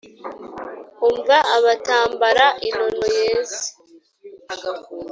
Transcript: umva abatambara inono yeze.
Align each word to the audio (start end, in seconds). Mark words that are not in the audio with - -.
umva 1.07 1.37
abatambara 1.57 2.45
inono 2.67 3.05
yeze. 3.17 3.61